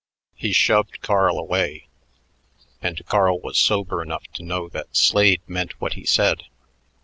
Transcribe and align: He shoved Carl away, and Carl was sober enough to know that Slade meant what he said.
He 0.33 0.51
shoved 0.51 1.01
Carl 1.01 1.37
away, 1.37 1.85
and 2.81 3.05
Carl 3.05 3.39
was 3.39 3.59
sober 3.59 4.01
enough 4.01 4.23
to 4.33 4.41
know 4.41 4.67
that 4.69 4.97
Slade 4.97 5.43
meant 5.47 5.79
what 5.79 5.93
he 5.93 6.07
said. 6.07 6.45